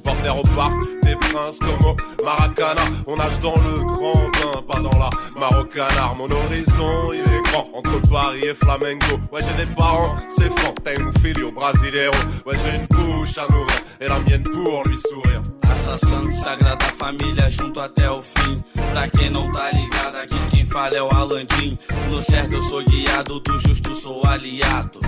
Supporters 0.00 0.38
au 0.38 0.42
parc, 0.56 0.72
des 1.02 1.16
princes 1.16 1.58
comme 1.58 1.84
au 1.86 2.24
Maracana. 2.24 2.82
On 3.06 3.16
nage 3.16 3.38
dans 3.40 3.54
le 3.54 3.84
grand 3.84 4.14
bain, 4.14 4.62
pas 4.66 4.80
dans 4.80 4.98
la 4.98 5.10
Marocanard. 5.38 6.16
Mon 6.16 6.30
horizon, 6.30 7.12
il 7.12 7.20
est 7.20 7.42
grand, 7.44 7.64
entre 7.74 8.00
Paris 8.10 8.44
et 8.44 8.54
Flamengo. 8.54 9.20
Ouais, 9.30 9.40
j'ai 9.42 9.64
des 9.64 9.70
parents, 9.74 10.14
c'est 10.36 10.50
franc, 10.58 10.74
tengo 10.82 11.10
filho 11.20 11.52
brasileiro. 11.52 12.14
Ouais, 12.46 12.56
j'ai 12.62 12.76
une 12.76 12.86
bouche 12.86 13.36
à 13.36 13.46
nourrir, 13.52 13.80
et 14.00 14.08
la 14.08 14.18
mienne 14.20 14.44
pour 14.44 14.84
lui 14.84 14.98
sourire. 15.08 15.42
Assassino, 15.70 16.32
Sagrada 16.32 16.86
Família, 16.98 17.48
junto 17.50 17.80
até 17.80 18.10
o 18.10 18.22
fim. 18.22 18.56
Pra 18.92 19.08
quem 19.08 19.30
não 19.30 19.50
tá 19.50 19.70
ligado, 19.72 20.16
aqui 20.16 20.38
quem 20.50 20.64
fala 20.64 20.96
é 20.96 21.02
o 21.02 21.10
Alandim. 21.10 21.78
No 22.10 22.22
certo 22.22 22.54
eu 22.54 22.62
sou 22.62 22.82
guiado, 22.84 23.40
do 23.40 23.58
justo 23.58 23.94
sou 23.96 24.24
aliado. 24.26 24.98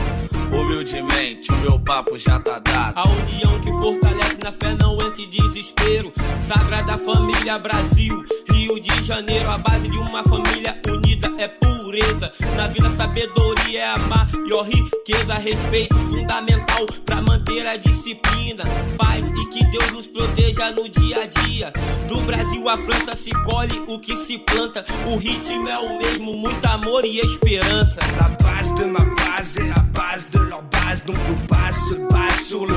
Humildemente, 0.53 1.51
o 1.51 1.57
meu 1.57 1.79
papo 1.81 2.19
já 2.19 2.39
tá 2.39 2.59
dado. 2.59 2.93
A 2.97 3.09
união 3.09 3.59
que 3.61 3.71
fortalece 3.73 4.39
na 4.43 4.53
fé 4.53 4.77
não 4.79 4.95
entra 4.95 5.23
em 5.23 5.31
desespero. 5.31 6.13
Sagrada 6.47 6.95
Família 6.97 7.59
Brasil, 7.59 8.23
Rio 8.51 8.79
de 8.81 9.05
Janeiro, 9.05 9.49
a 9.49 9.59
base 9.59 9.89
de 9.89 9.97
uma 9.97 10.23
família 10.25 10.79
unida 10.87 11.33
é 11.39 11.49
pureza. 11.49 12.33
Na 12.57 12.67
vida, 12.69 12.91
sabedoria 12.97 13.81
é 13.81 13.87
a 13.87 13.99
maior 13.99 14.63
riqueza. 14.65 15.35
Respeito 15.35 15.97
fundamental 15.97 16.87
pra 17.07 17.23
manter 17.23 17.67
a 17.67 17.77
disciplina. 17.77 18.65
Paz 18.99 19.27
e 19.27 19.49
que 19.49 19.65
Deus 19.71 19.93
nos 19.93 20.07
proteja 20.07 20.71
no 20.71 20.89
dia 20.89 21.23
a 21.23 21.27
dia. 21.27 21.73
Do 22.09 22.21
Brasil 22.21 22.69
à 22.69 22.77
França 22.79 23.17
se 23.17 23.31
colhe 23.45 23.83
o 23.89 23.99
que 23.99 24.17
se 24.27 24.39
planta. 24.39 24.85
O 25.07 25.17
ritmo 25.17 25.69
é 25.69 25.79
o 25.79 25.99
mesmo, 25.99 26.35
muito 26.35 26.65
amor 26.67 27.05
e 27.05 27.21
esperança. 27.21 27.99
La 28.19 28.29
base 28.29 28.75
de 28.75 28.85
ma 28.85 29.01
base 29.01 29.59
est 29.59 29.69
la 29.69 29.83
base 29.93 30.31
de 30.31 30.42
leur 30.53 30.63
base, 30.63 31.05
donc 31.07 31.17
nos 31.29 31.37
bases 31.49 31.77
se 31.89 32.45
sur 32.45 32.67
le 32.67 32.75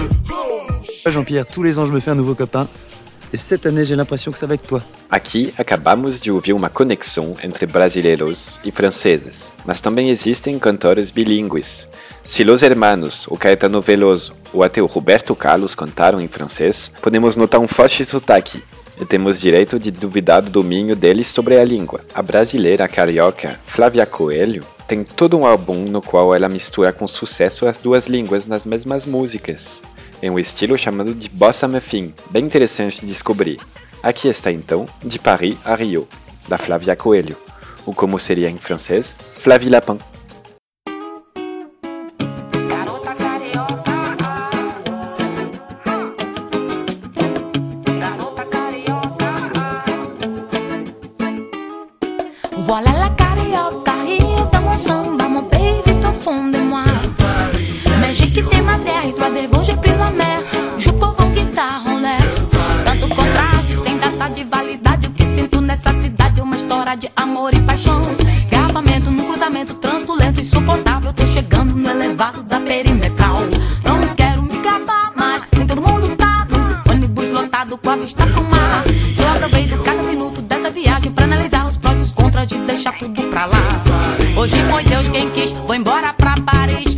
Jean-Pierre, 1.11 1.45
tous 1.45 1.61
les 1.61 1.77
ans 1.77 1.85
je 1.85 1.91
me 1.91 1.99
fais 1.99 2.11
un 2.11 2.15
nouveau 2.15 2.33
copain. 2.33 2.67
Et 3.33 3.37
cette 3.37 3.65
année 3.65 3.83
j'ai 3.83 3.97
l'impression 3.97 4.31
que 4.31 4.37
ça 4.37 4.45
va 4.45 4.51
avec 4.51 4.65
toi. 4.65 4.81
Aqui 5.11 5.51
acabamos 5.57 6.21
de 6.21 6.31
ouvir 6.31 6.53
uma 6.53 6.69
conexão 6.69 7.35
entre 7.43 7.65
brasileiros 7.65 8.61
e 8.63 8.71
franceses, 8.71 9.57
mas 9.65 9.81
também 9.81 10.09
existem 10.09 10.57
cantores 10.57 11.11
bilíngues. 11.11 11.89
Se 12.25 12.43
Los 12.45 12.63
Hermanos, 12.63 13.27
o 13.27 13.37
Caetano 13.37 13.81
Veloso 13.81 14.33
ou 14.53 14.63
até 14.63 14.81
o 14.81 14.85
Roberto 14.85 15.35
Carlos 15.35 15.75
cantaram 15.75 16.21
em 16.21 16.29
francês, 16.29 16.91
podemos 17.01 17.35
notar 17.35 17.59
um 17.59 17.67
forte 17.67 18.05
sotaque 18.05 18.63
e 19.01 19.05
temos 19.05 19.39
direito 19.39 19.77
de 19.77 19.91
duvidar 19.91 20.41
do 20.41 20.49
domínio 20.49 20.95
deles 20.95 21.27
sobre 21.27 21.59
a 21.59 21.63
língua. 21.63 21.99
A 22.13 22.21
brasileira 22.21 22.87
carioca 22.87 23.59
Flávia 23.65 24.05
Coelho 24.05 24.63
tem 24.87 25.03
todo 25.03 25.37
um 25.37 25.45
álbum 25.45 25.85
no 25.85 26.01
qual 26.01 26.33
ela 26.35 26.47
mistura 26.47 26.93
com 26.93 27.07
sucesso 27.07 27.65
as 27.67 27.79
duas 27.79 28.07
línguas 28.07 28.45
nas 28.45 28.65
mesmas 28.65 29.05
músicas, 29.05 29.81
em 30.21 30.29
um 30.29 30.37
estilo 30.37 30.77
chamado 30.77 31.13
de 31.13 31.29
bossa 31.29 31.67
muffin, 31.67 32.13
bem 32.29 32.45
interessante 32.45 33.01
de 33.01 33.07
descobrir. 33.07 33.59
Aqui 34.03 34.27
está 34.27 34.51
então 34.51 34.85
De 35.03 35.17
Paris 35.17 35.57
a 35.65 35.75
Rio, 35.75 36.07
da 36.47 36.57
Flávia 36.57 36.95
Coelho, 36.95 37.35
ou 37.85 37.93
como 37.93 38.19
seria 38.19 38.49
em 38.49 38.57
francês, 38.57 39.15
Flavie 39.37 39.69
Lapin. 39.69 39.99
Eu 79.17 79.31
aproveito 79.31 79.77
cada 79.83 80.03
minuto 80.03 80.41
dessa 80.41 80.69
viagem 80.69 81.11
pra 81.11 81.25
analisar 81.25 81.67
os 81.67 81.77
prós 81.77 81.97
e 81.97 82.01
os 82.01 82.11
contras 82.11 82.47
de 82.47 82.57
deixar 82.59 82.97
tudo 82.97 83.21
pra 83.23 83.45
lá. 83.45 83.83
Hoje 84.37 84.55
foi 84.69 84.83
Deus 84.83 85.07
quem 85.07 85.29
quis, 85.31 85.51
vou 85.51 85.75
embora 85.75 86.13
pra 86.13 86.35
Paris. 86.41 86.94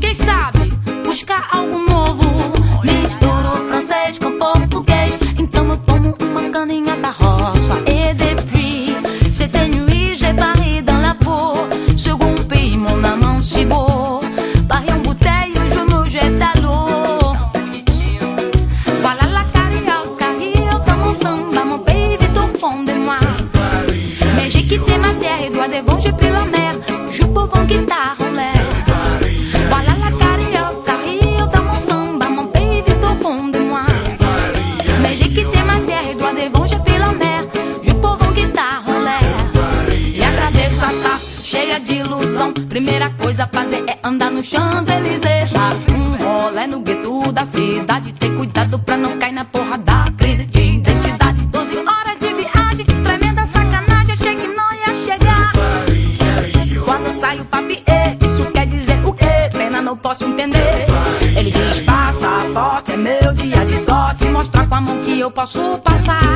posso 65.37 65.77
passar. 65.83 66.26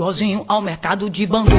igualzinho 0.00 0.46
ao 0.48 0.62
mercado 0.62 1.10
de 1.10 1.26
Bangu. 1.26 1.50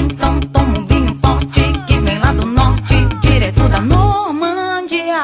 Então 0.00 0.40
toma 0.50 0.78
um 0.78 0.86
vinho 0.86 1.14
forte 1.20 1.60
que 1.86 2.00
vem 2.00 2.18
lá 2.18 2.32
do 2.32 2.46
norte, 2.46 2.94
direto 3.20 3.68
da 3.68 3.82
Normandia. 3.82 5.20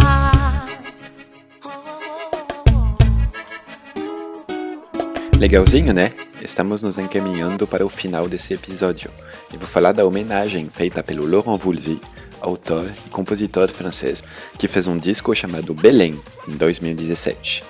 Legalzinho, 5.39 5.95
né? 5.95 6.13
Estamos 6.43 6.83
nos 6.83 6.99
encaminhando 6.99 7.67
para 7.67 7.87
o 7.87 7.89
final 7.89 8.29
desse 8.29 8.53
episódio 8.53 9.11
e 9.51 9.57
vou 9.57 9.67
falar 9.67 9.93
da 9.93 10.05
homenagem 10.05 10.69
feita 10.69 11.03
pelo 11.03 11.27
Laurent 11.27 11.57
Voulzy, 11.57 11.99
autor 12.39 12.93
e 13.07 13.09
compositor 13.09 13.71
francês, 13.71 14.23
que 14.59 14.69
fez 14.69 14.87
um 14.87 14.99
disco 14.99 15.35
chamado 15.35 15.73
Belém 15.73 16.21
em 16.47 16.53
2017. 16.53 17.65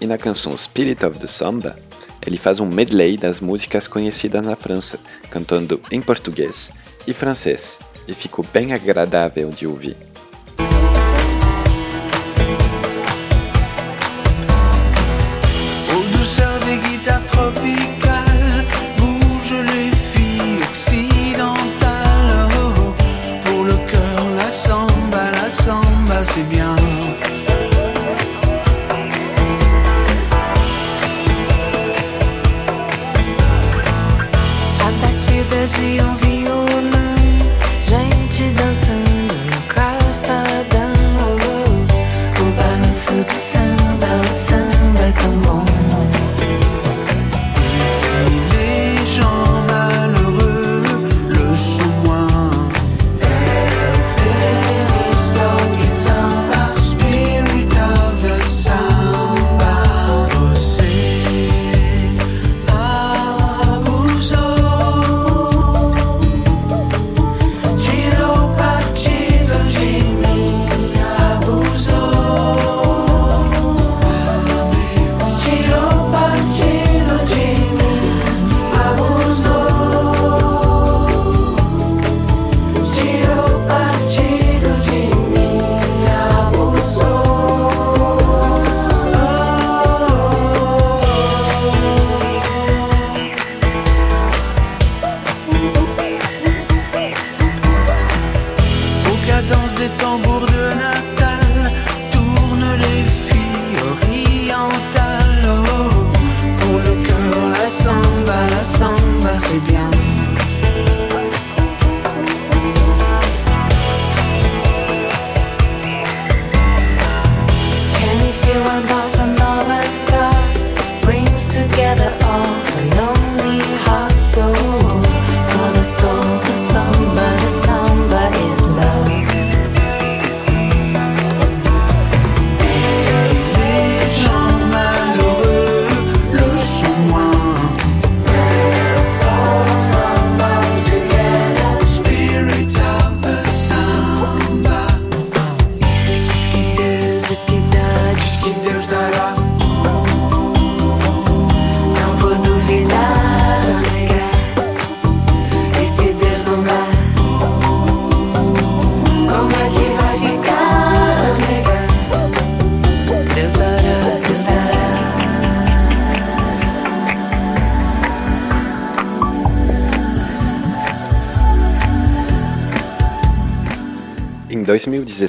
E 0.00 0.06
na 0.06 0.16
canção 0.16 0.56
Spirit 0.56 1.04
of 1.04 1.18
the 1.18 1.26
Samba, 1.26 1.76
ele 2.26 2.36
faz 2.36 2.60
um 2.60 2.66
medley 2.66 3.16
das 3.16 3.40
músicas 3.40 3.86
conhecidas 3.86 4.44
na 4.44 4.56
França, 4.56 4.98
cantando 5.30 5.80
em 5.90 6.00
português 6.00 6.70
e 7.06 7.12
francês, 7.12 7.78
e 8.06 8.14
ficou 8.14 8.44
bem 8.52 8.72
agradável 8.72 9.50
de 9.50 9.66
ouvir. 9.66 10.09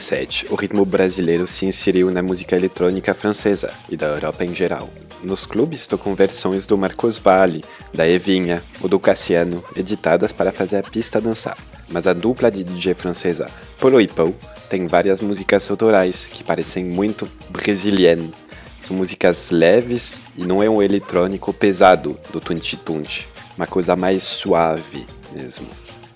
2017, 0.02 0.48
o 0.50 0.56
ritmo 0.56 0.84
brasileiro 0.84 1.48
se 1.48 1.66
inseriu 1.66 2.10
na 2.10 2.24
música 2.24 2.56
eletrônica 2.56 3.14
francesa 3.14 3.72
e 3.88 3.96
da 3.96 4.08
Europa 4.08 4.44
em 4.44 4.54
geral. 4.54 4.90
Nos 5.24 5.46
clubes 5.46 5.86
tocam 5.86 6.16
versões 6.16 6.66
do 6.66 6.76
Marcos 6.76 7.20
Valle, 7.20 7.64
da 7.94 8.08
Evinha 8.08 8.64
ou 8.82 8.90
do 8.90 9.00
Cassiano, 9.00 9.64
editadas 9.76 10.34
para 10.34 10.52
fazer 10.52 10.78
a 10.78 10.84
pista 10.84 11.22
dançar. 11.22 11.56
Mas 11.88 12.08
a 12.08 12.14
dupla 12.14 12.50
de 12.50 12.64
DJ 12.64 12.96
francesa 12.96 13.48
Polo 13.78 14.02
e 14.02 14.08
Paul 14.08 14.36
tem 14.68 14.88
várias 14.88 15.22
músicas 15.22 15.70
autorais 15.70 16.26
que 16.26 16.44
parecem 16.44 16.84
muito 16.84 17.30
brésiliennes. 17.50 18.32
São 18.82 18.96
músicas 18.96 19.52
leves 19.52 20.20
e 20.36 20.44
não 20.44 20.64
é 20.64 20.70
um 20.70 20.82
eletrônico 20.82 21.54
pesado 21.54 22.20
do 22.34 22.42
Tunti 22.42 22.76
Tunti, 22.76 23.28
uma 23.56 23.68
coisa 23.68 23.96
mais 23.96 24.24
suave 24.24 25.06
mesmo. 25.32 25.68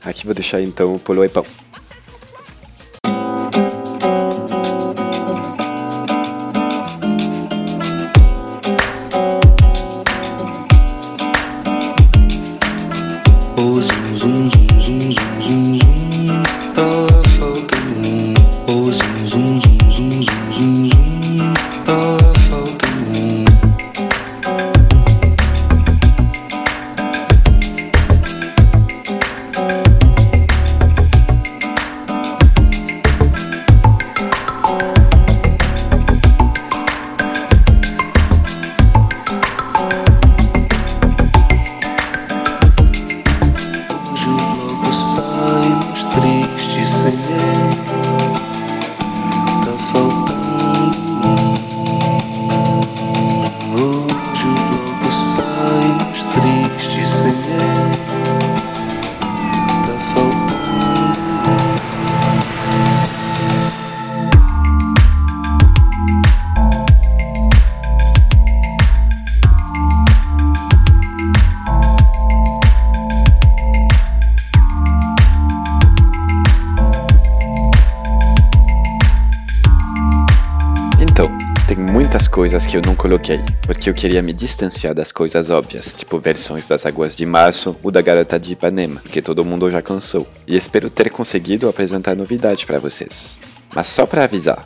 Aqui 0.04 0.26
vou 0.26 0.34
deixar 0.34 0.62
então 0.62 0.96
o 0.96 1.00
Polo 1.00 1.24
e 1.24 1.30
Paul. 1.30 1.46
Coisas 82.46 82.68
que 82.68 82.78
eu 82.78 82.82
não 82.86 82.96
coloquei, 82.96 83.40
porque 83.64 83.90
eu 83.90 83.94
queria 83.96 84.22
me 84.22 84.32
distanciar 84.32 84.94
das 84.94 85.12
coisas 85.12 85.50
óbvias, 85.50 85.96
tipo 85.96 86.20
versões 86.20 86.68
das 86.68 86.86
Águas 86.86 87.16
de 87.16 87.26
Março 87.26 87.76
ou 87.82 87.90
da 87.90 88.04
Garota 88.04 88.40
de 88.40 88.54
Ipanema, 88.54 89.02
que 89.02 89.20
todo 89.20 89.44
mundo 89.44 89.72
já 89.72 89.82
cansou. 89.82 90.28
E 90.46 90.56
espero 90.56 90.88
ter 90.88 91.10
conseguido 91.10 91.68
apresentar 91.68 92.16
novidade 92.16 92.64
para 92.64 92.78
vocês. 92.78 93.40
Mas 93.74 93.88
só 93.88 94.06
para 94.06 94.26
avisar, 94.26 94.64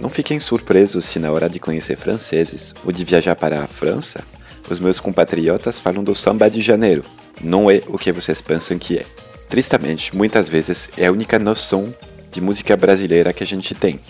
não 0.00 0.10
fiquem 0.10 0.40
surpresos 0.40 1.04
se 1.04 1.20
na 1.20 1.30
hora 1.30 1.48
de 1.48 1.60
conhecer 1.60 1.94
franceses 1.94 2.74
ou 2.84 2.90
de 2.90 3.04
viajar 3.04 3.36
para 3.36 3.62
a 3.62 3.66
França, 3.68 4.24
os 4.68 4.80
meus 4.80 4.98
compatriotas 4.98 5.78
falam 5.78 6.02
do 6.02 6.16
samba 6.16 6.50
de 6.50 6.60
janeiro. 6.60 7.04
Não 7.40 7.70
é 7.70 7.80
o 7.86 7.96
que 7.96 8.10
vocês 8.10 8.42
pensam 8.42 8.76
que 8.76 8.98
é. 8.98 9.06
Tristemente, 9.48 10.16
muitas 10.16 10.48
vezes 10.48 10.90
é 10.98 11.06
a 11.06 11.12
única 11.12 11.38
noção 11.38 11.94
de 12.32 12.40
música 12.40 12.76
brasileira 12.76 13.32
que 13.32 13.44
a 13.44 13.46
gente 13.46 13.72
tem. 13.72 14.00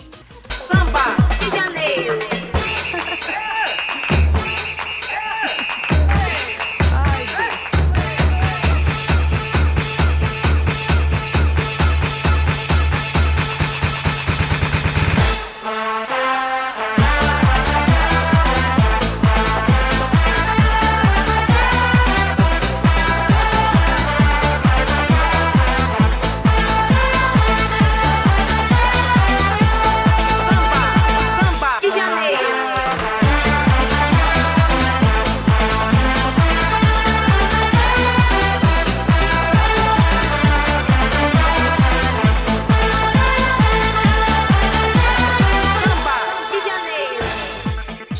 Samba 0.49 0.84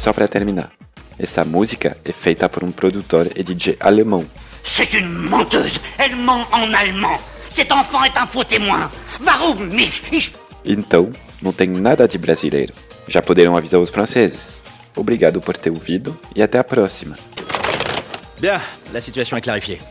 Só 0.06 0.14
para 0.14 0.28
terminar, 0.28 0.72
essa 1.18 1.44
música 1.44 1.98
é 2.06 2.12
feita 2.12 2.48
por 2.48 2.64
um 2.64 2.72
produtor 2.72 3.28
e 3.36 3.42
DJ 3.42 3.76
alemão. 3.80 4.24
C'est 4.64 4.94
une 4.94 5.08
menteuse. 5.08 5.80
Elle 5.98 6.16
ment 6.16 6.46
en 6.52 6.72
allemand. 6.76 7.20
Cet 7.50 7.72
enfant 7.72 8.04
est 8.04 8.16
un 8.16 8.28
faux 8.28 8.48
témoin. 8.48 8.92
Warum 9.20 9.66
mich? 9.66 10.04
Ich 10.12 10.32
Então, 10.64 11.12
não 11.42 11.52
tem 11.52 11.68
nada 11.70 12.08
de 12.08 12.20
brasileiro. 12.20 12.72
Já 13.08 13.20
poderão 13.20 13.58
avisar 13.58 13.80
os 13.82 13.90
franceses. 13.90 14.64
Obrigado 14.96 15.42
por 15.42 15.58
ter 15.58 15.72
ouvido 15.72 16.16
e 16.36 16.44
até 16.44 16.60
a 16.60 16.64
próxima. 16.64 17.18
Bien, 18.40 18.62
la 18.94 19.02
situation 19.02 19.38
est 19.38 19.44
clarifiée. 19.44 19.82